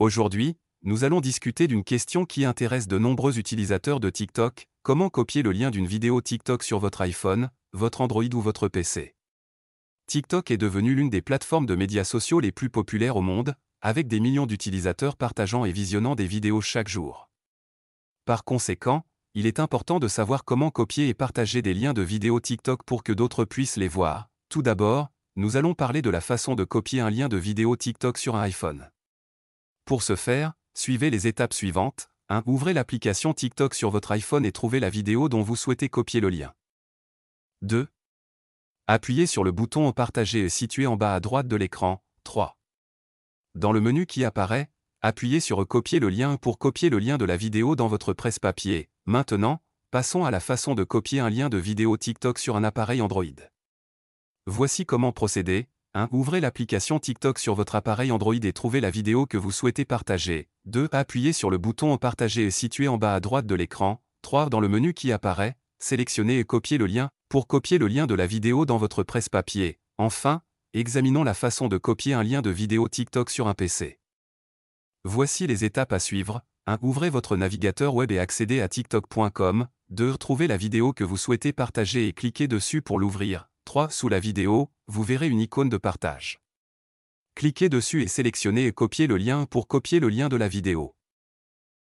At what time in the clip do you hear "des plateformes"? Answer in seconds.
11.10-11.66